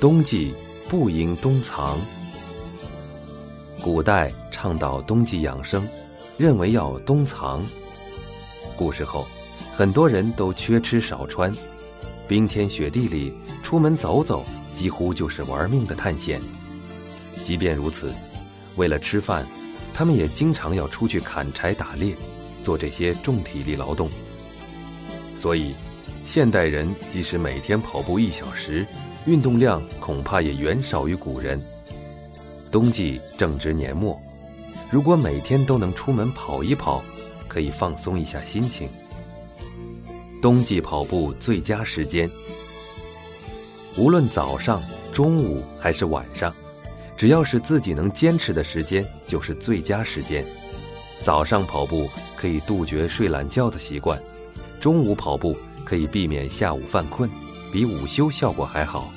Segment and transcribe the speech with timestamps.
[0.00, 0.52] 冬季
[0.88, 1.98] 不应冬藏。
[3.82, 5.86] 古代倡导冬季养生，
[6.36, 7.64] 认为要冬藏。
[8.76, 9.26] 古时候，
[9.76, 11.52] 很多人都缺吃少穿，
[12.26, 13.32] 冰天雪地里
[13.62, 14.44] 出门走走，
[14.74, 16.40] 几乎就是玩命的探险。
[17.44, 18.12] 即便如此，
[18.76, 19.46] 为了吃饭，
[19.94, 22.14] 他们也经常要出去砍柴打猎，
[22.62, 24.08] 做这些重体力劳动。
[25.38, 25.74] 所以，
[26.26, 28.86] 现代人即使每天跑步一小时，
[29.26, 31.60] 运动量恐怕也远少于古人。
[32.70, 34.20] 冬季正值年末，
[34.90, 37.02] 如果每天都能出门跑一跑，
[37.48, 38.88] 可以放松一下心情。
[40.42, 42.28] 冬季跑步最佳时间，
[43.96, 46.54] 无论早上、中午还是晚上，
[47.16, 50.44] 只要是自己能坚持的时间，就是最佳时间。
[51.22, 54.20] 早上跑步可以杜绝睡懒觉的习惯，
[54.80, 57.30] 中午跑步可以避免下午犯困，
[57.74, 59.12] 比午休效果还好。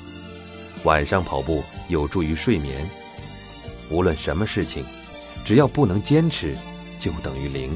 [0.82, 2.84] 晚上跑步有助于睡眠。
[3.88, 4.84] 无论什么事情，
[5.44, 6.56] 只要不能坚持，
[6.98, 7.70] 就等于零。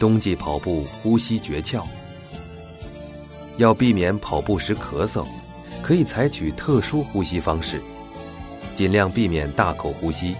[0.00, 1.84] 冬季跑步呼吸诀窍：
[3.58, 5.26] 要避免跑步时咳嗽，
[5.82, 7.78] 可以采取特殊呼吸方式，
[8.74, 10.34] 尽量避免大口呼吸，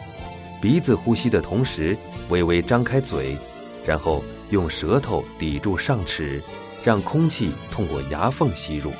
[0.63, 1.95] 鼻子呼吸的同时
[2.31, 3.37] 微微张开嘴，
[3.85, 6.43] 然后用舌头抵住上齿，
[6.89, 8.91] 让空气通过牙缝吸入。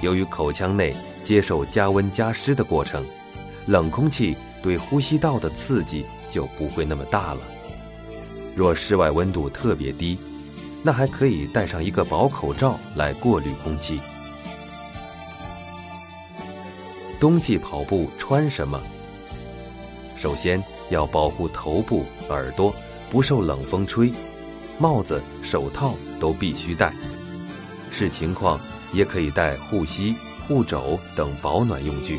[0.00, 3.04] 由于口腔内接受加温加湿的过程，
[3.66, 7.40] 冷空气对呼吸道的刺激就不会那么大了。
[8.54, 10.18] 若室外温度特别低，
[10.82, 14.00] 那还可以戴上一个薄口罩来过滤空气。
[17.20, 18.80] 冬季跑步穿什么？
[20.16, 22.74] 首先要保护头部、耳朵
[23.10, 24.10] 不受冷风吹，
[24.78, 26.92] 帽子、手套都必须戴。
[27.90, 28.60] 视情况。
[28.92, 30.14] 也可以带护膝、
[30.46, 32.18] 护肘等保暖用具，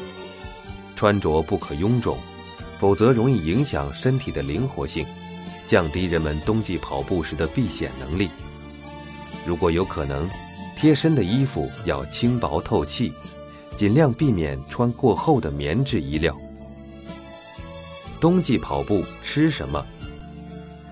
[0.95, 2.17] 穿着不可臃肿，
[2.77, 5.07] 否则容易影响身体的灵活性，
[5.65, 8.29] 降低人们冬季跑步时的避险能力。
[9.45, 10.29] 如果有可能，
[10.77, 13.11] 贴身的衣服要轻薄透气，
[13.75, 16.37] 尽量避免穿过厚的棉质衣料。
[18.19, 19.83] 冬季跑步吃什么？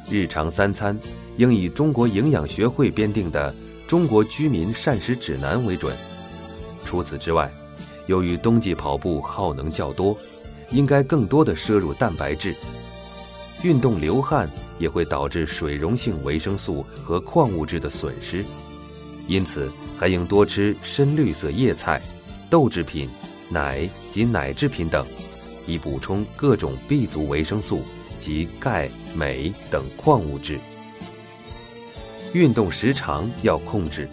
[0.09, 0.97] 日常三餐
[1.37, 3.53] 应以中国营养学会编定的。
[3.87, 5.95] 中国居民膳食指南为准。
[6.83, 7.53] 除此之外，
[8.07, 10.17] 由于冬季跑步耗能较多，
[10.71, 12.55] 应该更多的摄入蛋白质。
[13.61, 18.43] 运动流汗也会导致水溶性维生素和矿物质的损失，
[19.27, 22.01] 因此还应多吃深绿色叶菜、
[22.49, 23.07] 豆制品、
[23.51, 25.05] 奶及奶制品等，
[25.67, 27.83] 以补充各种 B 族维生素
[28.19, 30.59] 及钙、镁等矿物质。
[32.35, 34.05] 运动时长要控制。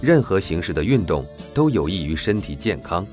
[0.00, 3.06] 任何形式的运动都有益于身体健康，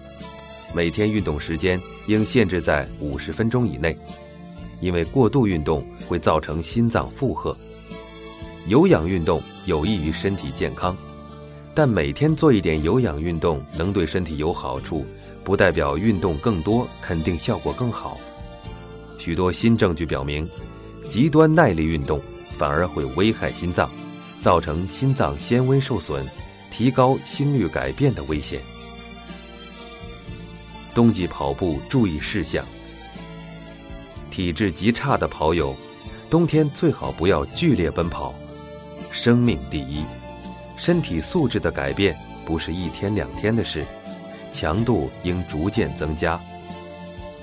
[0.74, 1.78] 每天运动时间
[2.08, 3.98] 应限制在五十分钟以内，
[4.80, 7.54] 因为过度运动会造成心脏负荷。
[8.68, 10.96] 有氧运动有益于身体健康，
[11.76, 15.06] 但每天做一点有氧运动能对身体有好处，
[15.44, 18.18] 不代表运动更多肯定效果更好。
[19.20, 20.50] 许多新证据表明，
[21.10, 22.22] 极端耐力运动。
[22.58, 23.90] 反而会危害心脏，
[24.42, 26.26] 造成心脏纤维受损，
[26.72, 28.62] 提高心率改变的危险。
[30.94, 32.64] 冬季跑步注意事项：
[34.30, 35.76] 体质极差的跑友，
[36.30, 38.34] 冬天最好不要剧烈奔跑。
[39.12, 40.04] 生命第一，
[40.78, 42.16] 身体素质的改变
[42.46, 43.86] 不是一天两天的事，
[44.52, 46.40] 强度应逐渐增加。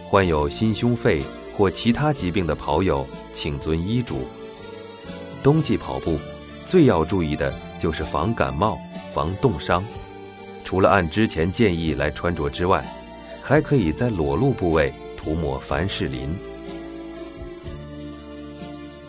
[0.09, 1.23] 患有心胸肺
[1.57, 4.27] 或其他疾病的跑友，请遵医嘱。
[5.43, 6.19] 冬季跑步，
[6.67, 8.79] 最要注意的就是防感冒、
[9.13, 9.83] 防冻伤。
[10.63, 12.85] 除了按之前建议来穿着之外，
[13.43, 16.29] 还可以在裸露部位涂抹凡士林。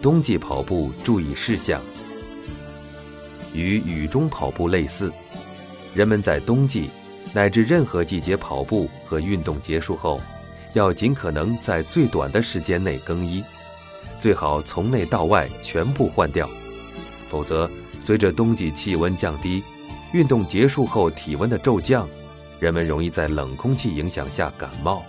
[0.01, 1.81] 冬季跑步注意事项：
[3.53, 5.11] 与雨中跑步类似，
[5.93, 6.89] 人们在冬季
[7.33, 10.19] 乃至任何季节跑步和运动结束后，
[10.73, 13.43] 要尽可能在最短的时间内更衣。
[14.21, 16.47] 最好从内到外全部换掉，
[17.27, 17.67] 否则
[17.99, 19.63] 随着冬季气温降低，
[20.13, 22.07] 运动结束后体温的骤降，
[22.59, 25.03] 人们容易在冷空气影响下感冒。